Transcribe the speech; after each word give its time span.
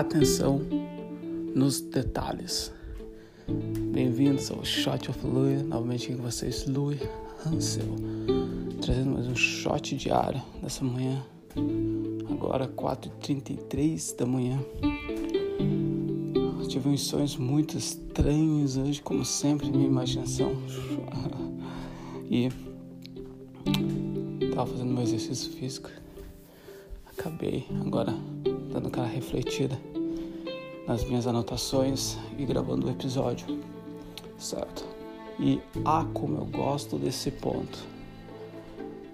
atenção 0.00 0.60
nos 1.54 1.80
detalhes. 1.80 2.72
Bem-vindos 3.92 4.48
ao 4.50 4.64
Shot 4.64 5.10
of 5.10 5.26
Louis, 5.26 5.62
novamente 5.64 6.12
com 6.12 6.22
vocês, 6.22 6.66
Louis 6.66 7.00
Hansel, 7.44 7.84
trazendo 8.80 9.10
mais 9.10 9.26
um 9.26 9.34
shot 9.34 9.96
diário 9.96 10.40
dessa 10.62 10.84
manhã, 10.84 11.20
agora 12.30 12.68
4h33 12.68 14.16
da 14.16 14.24
manhã. 14.24 14.60
Tive 16.68 16.90
uns 16.90 17.00
sonhos 17.00 17.36
muito 17.36 17.76
estranhos 17.76 18.76
hoje, 18.76 19.02
como 19.02 19.24
sempre, 19.24 19.68
minha 19.68 19.86
imaginação. 19.86 20.52
e 22.30 22.50
tava 24.54 24.70
fazendo 24.70 24.92
meu 24.92 25.02
exercício 25.02 25.50
físico. 25.52 25.90
Acabei 27.06 27.66
agora 27.84 28.14
dando 28.70 28.88
aquela 28.88 29.06
refletida 29.06 29.78
nas 30.86 31.04
minhas 31.04 31.26
anotações 31.26 32.16
e 32.38 32.44
gravando 32.44 32.86
o 32.86 32.90
episódio, 32.90 33.46
certo? 34.38 34.84
E 35.38 35.60
ah, 35.84 36.06
como 36.14 36.38
eu 36.38 36.46
gosto 36.46 36.96
desse 36.96 37.30
ponto. 37.30 37.78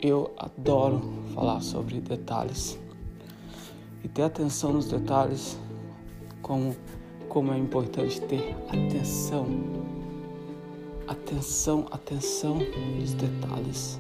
Eu 0.01 0.31
adoro 0.37 1.01
falar 1.35 1.61
sobre 1.61 2.01
detalhes 2.01 2.79
e 4.03 4.09
ter 4.09 4.23
atenção 4.23 4.73
nos 4.73 4.87
detalhes, 4.87 5.59
como, 6.43 6.77
como 7.29 7.53
é 7.53 7.59
importante 7.59 8.21
ter 8.21 8.55
atenção, 8.69 9.47
atenção, 11.09 11.87
atenção 11.91 12.59
nos 12.99 13.15
detalhes. 13.15 13.99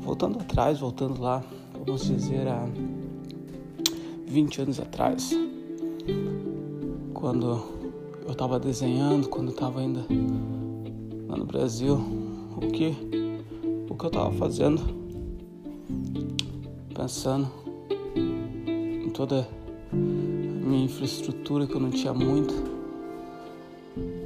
Voltando 0.00 0.40
atrás, 0.40 0.80
voltando 0.80 1.20
lá, 1.20 1.44
vamos 1.74 2.06
dizer 2.06 2.48
a 2.48 2.66
20 4.28 4.60
anos 4.60 4.78
atrás, 4.78 5.30
quando 7.14 7.64
eu 8.26 8.32
estava 8.32 8.60
desenhando, 8.60 9.28
quando 9.28 9.48
eu 9.48 9.54
estava 9.54 9.80
ainda 9.80 10.04
lá 11.26 11.36
no 11.36 11.46
Brasil, 11.46 11.94
o 12.56 12.60
que 12.70 12.94
o 13.88 13.94
que 13.94 14.04
eu 14.04 14.08
estava 14.08 14.30
fazendo, 14.32 14.82
pensando 16.94 17.48
em 18.14 19.08
toda 19.10 19.48
a 19.90 19.96
minha 19.96 20.84
infraestrutura 20.84 21.66
que 21.66 21.74
eu 21.74 21.80
não 21.80 21.90
tinha 21.90 22.12
muito, 22.12 22.54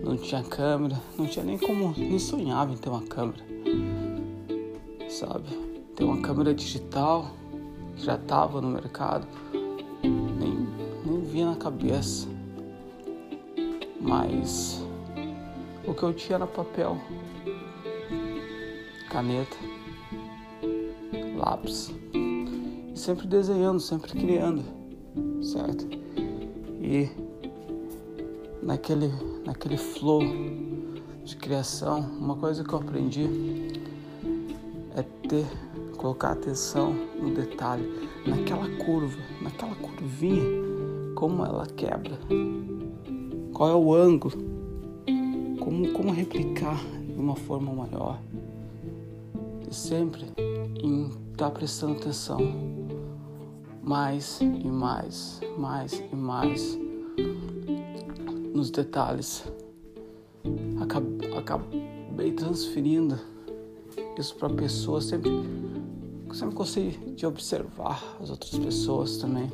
não 0.05 0.17
tinha 0.17 0.43
câmera, 0.43 1.01
não 1.17 1.27
tinha 1.27 1.45
nem 1.45 1.57
como, 1.57 1.95
nem 1.97 2.19
sonhava 2.19 2.73
em 2.73 2.77
ter 2.77 2.89
uma 2.89 3.03
câmera, 3.03 3.45
sabe? 5.09 5.49
Ter 5.95 6.03
uma 6.03 6.21
câmera 6.21 6.53
digital 6.53 7.31
que 7.95 8.05
já 8.05 8.17
estava 8.17 8.61
no 8.61 8.69
mercado 8.69 9.29
vinha 11.33 11.47
na 11.47 11.57
cabeça. 11.57 12.29
Mas 13.99 14.85
o 15.87 15.95
que 15.95 16.03
eu 16.03 16.13
tinha 16.13 16.37
era 16.37 16.47
papel, 16.47 16.99
caneta, 19.09 19.57
lápis. 21.35 21.91
E 22.13 22.99
sempre 22.99 23.27
desenhando, 23.27 23.81
sempre 23.81 24.13
criando, 24.13 24.63
certo? 25.43 25.89
E 26.83 27.09
naquele, 28.63 29.11
naquele 29.47 29.79
flow 29.79 30.21
de 31.25 31.37
criação, 31.37 32.01
uma 32.01 32.37
coisa 32.37 32.63
que 32.63 32.73
eu 32.73 32.79
aprendi 32.79 33.27
é 34.95 35.03
ter, 35.29 35.47
colocar 35.97 36.33
atenção 36.33 36.93
no 37.19 37.33
detalhe, 37.33 37.89
naquela 38.27 38.69
curva, 38.85 39.19
naquela 39.41 39.75
curvinha, 39.77 40.62
como 41.23 41.45
ela 41.45 41.65
quebra, 41.67 42.19
qual 43.55 43.71
é 43.71 43.75
o 43.77 43.95
ângulo, 43.95 44.35
como, 45.61 45.93
como 45.93 46.11
replicar 46.11 46.85
de 47.07 47.15
uma 47.15 47.37
forma 47.37 47.73
maior. 47.73 48.21
E 49.71 49.73
sempre 49.73 50.25
em 50.83 51.07
estar 51.31 51.49
tá 51.49 51.51
prestando 51.53 51.93
atenção 51.93 52.41
mais 53.85 54.41
e 54.41 54.67
mais, 54.67 55.39
mais 55.57 55.93
e 55.93 56.17
mais 56.17 56.77
nos 58.53 58.73
detalhes. 58.73 59.45
Acabei 61.39 62.33
transferindo 62.33 63.17
isso 64.19 64.35
para 64.35 64.49
a 64.49 64.55
pessoa 64.55 65.01
sempre 65.01 65.31
sempre 66.33 66.57
gostei 66.57 66.91
de 67.15 67.25
observar 67.27 68.17
as 68.21 68.29
outras 68.29 68.59
pessoas 68.59 69.19
também. 69.19 69.49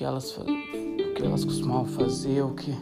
Que 0.00 0.04
elas, 0.04 0.34
o 0.34 0.44
que 1.14 1.22
elas 1.22 1.44
costumavam 1.44 1.84
fazer, 1.84 2.40
o 2.40 2.54
que, 2.54 2.74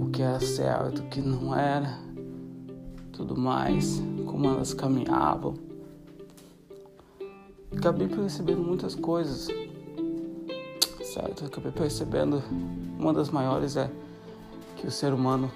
o 0.00 0.08
que 0.12 0.22
era 0.22 0.38
certo, 0.38 1.00
o 1.00 1.08
que 1.08 1.20
não 1.20 1.52
era, 1.52 1.98
tudo 3.12 3.36
mais, 3.36 4.00
como 4.26 4.46
elas 4.46 4.72
caminhavam. 4.72 5.54
Acabei 7.76 8.06
percebendo 8.06 8.62
muitas 8.62 8.94
coisas, 8.94 9.48
certo? 11.02 11.44
Acabei 11.44 11.72
percebendo, 11.72 12.40
uma 12.96 13.12
das 13.12 13.30
maiores 13.30 13.76
é 13.76 13.90
que 14.76 14.86
o 14.86 14.90
ser 14.92 15.12
humano 15.12 15.50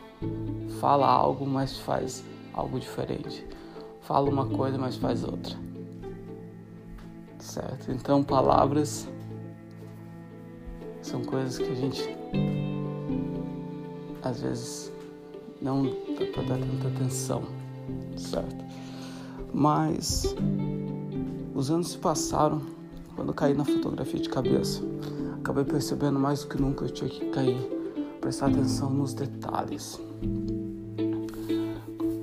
fala 0.80 1.06
algo, 1.06 1.46
mas 1.46 1.78
faz 1.78 2.24
algo 2.52 2.80
diferente 2.80 3.46
fala 4.00 4.28
uma 4.28 4.46
coisa, 4.46 4.76
mas 4.76 4.96
faz 4.96 5.22
outra. 5.22 5.56
Certo? 7.42 7.90
Então, 7.90 8.22
palavras 8.22 9.08
são 11.02 11.22
coisas 11.24 11.58
que 11.58 11.70
a 11.70 11.74
gente 11.74 12.08
às 14.22 14.40
vezes 14.40 14.92
não 15.60 15.82
dá 15.84 16.42
dar 16.42 16.58
tanta 16.58 16.88
atenção, 16.88 17.42
certo? 18.16 18.64
Mas 19.52 20.34
os 21.52 21.68
anos 21.70 21.88
se 21.88 21.98
passaram 21.98 22.62
quando 23.16 23.34
caí 23.34 23.54
na 23.54 23.64
fotografia 23.64 24.20
de 24.20 24.28
cabeça. 24.28 24.80
Acabei 25.40 25.64
percebendo 25.64 26.20
mais 26.20 26.44
do 26.44 26.48
que 26.48 26.62
nunca 26.62 26.84
eu 26.84 26.90
tinha 26.90 27.10
que 27.10 27.28
cair, 27.30 27.60
prestar 28.20 28.46
atenção 28.46 28.88
nos 28.88 29.12
detalhes. 29.14 30.00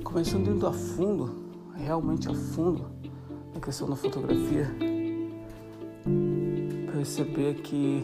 Começando 0.01 0.47
indo 0.47 0.65
a 0.65 0.71
fundo 0.71 1.43
realmente 1.75 2.29
a 2.29 2.33
fundo 2.33 2.85
na 3.53 3.59
questão 3.59 3.89
da 3.89 3.95
fotografia, 3.97 4.88
perceber 6.99 7.53
que 7.61 8.03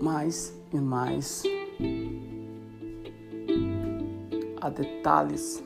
mais 0.00 0.52
e 0.72 0.76
mais 0.76 1.44
há 4.60 4.68
detalhes 4.68 5.62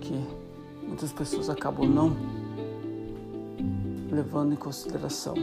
que 0.00 0.24
muitas 0.86 1.12
pessoas 1.12 1.50
acabam 1.50 1.88
não 1.88 2.16
levando 4.08 4.52
em 4.52 4.56
consideração. 4.56 5.34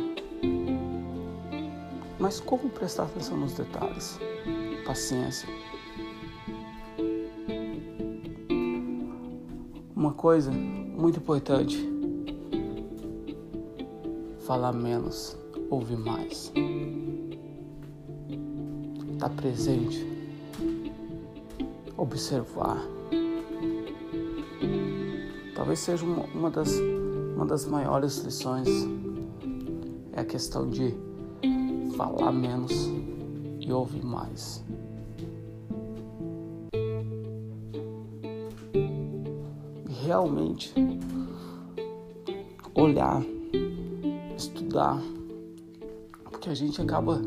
Mas 2.17 2.39
como 2.39 2.69
prestar 2.69 3.03
atenção 3.03 3.35
nos 3.35 3.56
detalhes? 3.56 4.17
Paciência. 4.85 5.50
Uma 9.94 10.13
coisa 10.13 10.50
muito 10.50 11.19
importante: 11.19 11.94
falar 14.45 14.73
menos, 14.73 15.35
ouvir 15.69 15.97
mais. 15.97 16.51
Estar 19.13 19.29
tá 19.29 19.35
presente, 19.35 20.06
observar. 21.97 22.81
Talvez 25.56 25.80
seja 25.80 26.06
uma, 26.06 26.50
das, 26.50 26.71
uma 27.36 27.45
das 27.45 27.65
maiores 27.65 28.19
lições 28.19 28.68
é 30.13 30.21
a 30.21 30.25
questão 30.25 30.69
de 30.69 30.94
falar 31.97 32.31
menos 32.31 32.89
e 33.59 33.71
ouvir 33.71 34.03
mais. 34.03 34.63
realmente 40.06 40.71
olhar, 42.75 43.24
estudar, 44.75 45.01
porque 46.30 46.50
a 46.50 46.54
gente 46.54 46.81
acaba, 46.81 47.22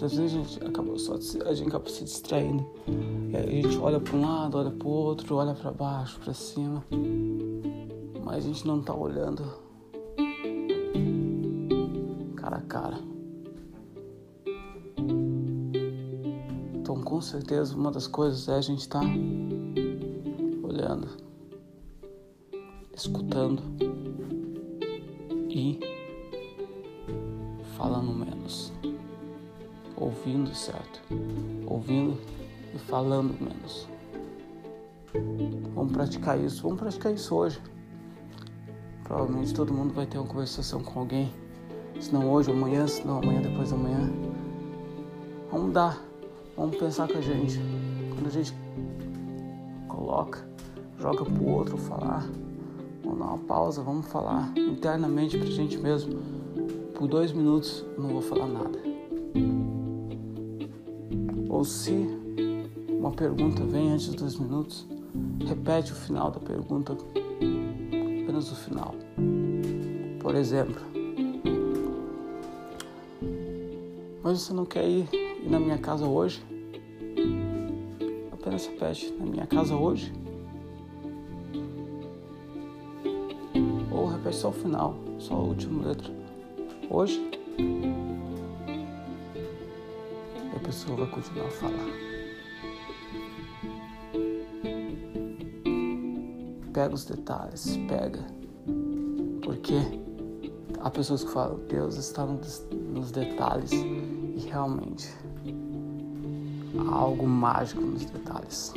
às 0.00 0.14
vezes 0.14 0.20
a 0.20 0.28
gente 0.28 0.64
acaba 0.64 0.96
só 0.96 1.14
a 1.14 1.54
gente 1.54 1.68
acaba 1.68 1.88
se 1.88 2.04
distraindo. 2.04 2.64
A 3.34 3.50
gente 3.50 3.76
olha 3.78 3.98
para 3.98 4.16
um 4.16 4.20
lado, 4.20 4.58
olha 4.58 4.70
para 4.70 4.86
o 4.86 4.90
outro, 4.90 5.36
olha 5.36 5.54
para 5.54 5.72
baixo, 5.72 6.20
para 6.20 6.32
cima, 6.32 6.84
mas 8.24 8.36
a 8.44 8.48
gente 8.48 8.66
não 8.66 8.78
está 8.78 8.94
olhando 8.94 9.42
cara 12.36 12.56
a 12.56 12.62
cara. 12.62 12.98
Então, 16.76 17.02
com 17.02 17.20
certeza, 17.20 17.74
uma 17.74 17.90
das 17.90 18.06
coisas 18.06 18.48
é 18.48 18.54
a 18.54 18.60
gente 18.60 18.80
estar 18.80 19.00
tá 19.00 19.06
olhando 20.62 21.08
escutando, 22.94 23.62
e 25.48 25.78
falando 27.78 28.12
menos. 28.12 28.72
Ouvindo 29.96 30.52
certo. 30.54 31.00
Ouvindo 31.66 32.18
e 32.74 32.78
falando 32.78 33.32
menos. 33.40 33.88
Vamos 35.74 35.92
praticar 35.92 36.38
isso. 36.38 36.62
Vamos 36.64 36.80
praticar 36.80 37.14
isso 37.14 37.34
hoje. 37.34 37.60
Provavelmente 39.04 39.54
todo 39.54 39.72
mundo 39.72 39.94
vai 39.94 40.04
ter 40.04 40.18
uma 40.18 40.26
conversação 40.26 40.82
com 40.82 41.00
alguém. 41.00 41.32
Se 42.00 42.12
não 42.12 42.30
hoje, 42.30 42.50
amanhã, 42.50 42.86
se 42.86 43.06
não 43.06 43.18
amanhã, 43.18 43.40
depois 43.40 43.70
da 43.70 43.76
manhã. 43.76 44.10
Vamos 45.50 45.72
dar. 45.72 45.98
Vamos 46.56 46.76
pensar 46.76 47.08
com 47.08 47.16
a 47.16 47.20
gente. 47.20 47.58
Quando 48.12 48.26
a 48.26 48.30
gente 48.30 48.52
coloca, 49.86 50.46
joga 50.98 51.24
pro 51.24 51.46
outro 51.46 51.78
falar. 51.78 52.28
Vamos 53.02 53.18
dar 53.18 53.24
uma 53.26 53.38
pausa, 53.38 53.82
vamos 53.82 54.06
falar 54.06 54.52
internamente 54.56 55.38
pra 55.38 55.46
gente 55.46 55.78
mesmo. 55.78 56.37
Por 56.98 57.06
dois 57.06 57.30
minutos 57.30 57.86
não 57.96 58.08
vou 58.08 58.20
falar 58.20 58.48
nada. 58.48 58.76
Ou 61.48 61.64
se 61.64 61.92
uma 62.88 63.12
pergunta 63.12 63.62
vem 63.64 63.92
antes 63.92 64.08
dos 64.08 64.16
dois 64.16 64.36
minutos, 64.36 64.84
repete 65.46 65.92
o 65.92 65.94
final 65.94 66.32
da 66.32 66.40
pergunta 66.40 66.94
apenas 68.24 68.50
o 68.50 68.56
final. 68.56 68.96
Por 70.18 70.34
exemplo, 70.34 70.82
mas 74.20 74.40
você 74.40 74.52
não 74.52 74.66
quer 74.66 74.88
ir, 74.88 75.08
ir 75.14 75.48
na 75.48 75.60
minha 75.60 75.78
casa 75.78 76.04
hoje? 76.04 76.42
Apenas 78.32 78.66
repete, 78.66 79.14
na 79.16 79.24
minha 79.24 79.46
casa 79.46 79.76
hoje? 79.76 80.12
Ou 83.92 84.06
repete 84.08 84.34
só 84.34 84.48
o 84.48 84.52
final, 84.52 84.96
só 85.20 85.34
a 85.34 85.38
última 85.38 85.86
letra. 85.86 86.17
Hoje? 86.90 87.20
A 90.54 90.58
pessoa 90.60 90.96
vai 90.96 91.10
continuar 91.10 91.46
a 91.46 91.50
falar. 91.50 91.86
Pega 96.72 96.94
os 96.94 97.04
detalhes, 97.04 97.76
pega. 97.88 98.24
Porque 99.42 99.74
há 100.80 100.90
pessoas 100.90 101.24
que 101.24 101.30
falam, 101.30 101.58
Deus 101.68 101.96
está 101.96 102.24
nos 102.24 103.10
detalhes 103.10 103.72
e 103.72 104.48
realmente 104.48 105.08
há 106.78 106.94
algo 106.94 107.26
mágico 107.26 107.82
nos 107.82 108.06
detalhes. 108.06 108.72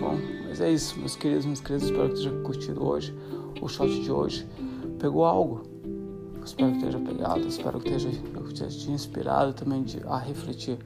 Bom, 0.00 0.16
mas 0.48 0.60
é 0.62 0.72
isso, 0.72 0.98
meus 0.98 1.14
queridos, 1.14 1.44
meus 1.44 1.60
queridos. 1.60 1.90
Espero 1.90 2.14
que 2.14 2.22
tenha 2.22 2.42
curtido 2.42 2.86
hoje 2.86 3.14
o 3.60 3.68
shot 3.68 4.02
de 4.02 4.10
hoje. 4.10 4.46
Pegou 4.98 5.24
algo? 5.24 5.62
Espero 6.44 6.72
que 6.72 6.80
tenha 6.80 6.98
pegado. 6.98 7.46
Espero 7.46 7.78
que 7.78 7.90
tenha, 7.90 8.68
te 8.68 8.90
inspirado 8.90 9.52
também 9.52 9.84
a 10.06 10.18
refletir 10.18 10.78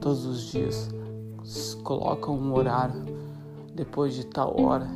todos 0.00 0.26
os 0.26 0.42
dias. 0.50 0.90
Coloca 1.82 2.30
um 2.30 2.54
horário 2.54 3.02
depois 3.74 4.14
de 4.14 4.26
tal 4.26 4.60
hora. 4.60 4.88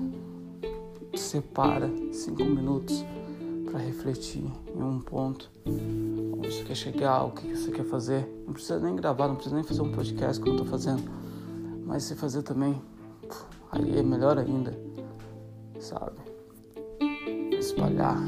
Separa 1.14 1.90
cinco 2.12 2.44
minutos 2.44 3.04
para 3.70 3.80
refletir 3.80 4.44
em 4.74 4.82
um 4.82 5.00
ponto 5.00 5.50
onde 5.66 6.52
você 6.52 6.64
quer 6.64 6.74
chegar, 6.74 7.24
o 7.24 7.30
que 7.32 7.54
você 7.54 7.70
quer 7.70 7.84
fazer. 7.84 8.26
Não 8.46 8.52
precisa 8.52 8.78
nem 8.78 8.96
gravar, 8.96 9.28
não 9.28 9.34
precisa 9.34 9.54
nem 9.54 9.64
fazer 9.64 9.82
um 9.82 9.92
podcast 9.92 10.40
como 10.40 10.52
eu 10.52 10.62
estou 10.62 10.70
fazendo, 10.70 11.02
mas 11.84 12.04
se 12.04 12.14
fazer 12.14 12.42
também, 12.42 12.80
aí 13.70 13.98
é 13.98 14.02
melhor 14.02 14.38
ainda, 14.38 14.78
sabe? 15.78 16.16
Espalhar, 17.58 18.18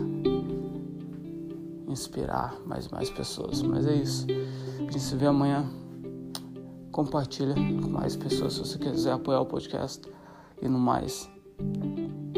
inspirar 1.91 2.55
mais 2.67 2.89
mais 2.89 3.11
pessoas. 3.11 3.63
Mas 3.63 3.87
é 3.87 3.95
isso. 3.95 4.27
A 4.79 4.83
gente 4.83 5.01
se 5.01 5.17
vê 5.17 5.27
amanhã. 5.27 5.65
Compartilha 6.91 7.55
com 7.55 7.89
mais 7.89 8.17
pessoas 8.17 8.55
se 8.55 8.61
você 8.61 8.79
quiser 8.79 9.13
apoiar 9.13 9.41
o 9.41 9.47
podcast. 9.47 10.03
E 10.61 10.69
no 10.69 10.79
mais, 10.79 11.31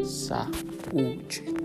saúde. 0.05 1.62